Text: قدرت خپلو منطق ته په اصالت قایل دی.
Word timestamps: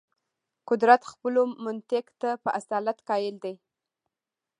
قدرت 0.69 1.01
خپلو 1.11 1.41
منطق 1.65 2.05
ته 2.21 2.29
په 2.43 2.49
اصالت 2.59 2.97
قایل 3.09 3.35
دی. 3.43 3.55